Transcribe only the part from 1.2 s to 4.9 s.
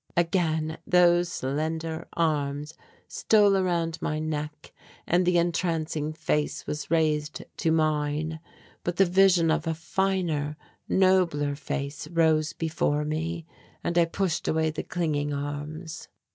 slender arms stole around my neck,